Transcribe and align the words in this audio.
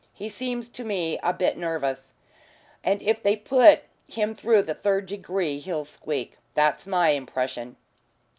He 0.15 0.29
seems 0.29 0.67
to 0.69 0.83
me 0.83 1.19
a 1.21 1.31
bit 1.31 1.59
nervous, 1.59 2.15
and 2.83 3.03
if 3.03 3.21
they 3.21 3.35
put 3.35 3.83
him 4.07 4.33
through 4.33 4.63
the 4.63 4.73
third 4.73 5.05
degree 5.05 5.59
he'll 5.59 5.85
squeak. 5.85 6.39
That's 6.55 6.87
my 6.87 7.09
impression." 7.09 7.75